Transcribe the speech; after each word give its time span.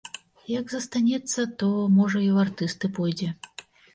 Як 0.51 0.71
застанецца, 0.73 1.45
то, 1.63 1.67
можа, 1.97 2.17
і 2.27 2.29
ў 2.35 2.37
артысты 2.47 2.85
пойдзе. 3.01 3.29